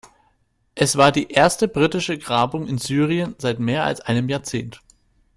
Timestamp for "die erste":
1.11-1.67